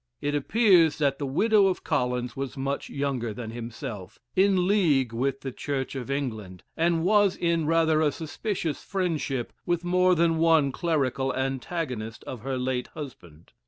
[0.19, 5.41] It appears that the widow of Collins was much younger than himself in league with
[5.41, 10.71] the Church of England; and was in rather a suspicious friendship with more than one
[10.71, 13.51] clerical antagonist of her late husband.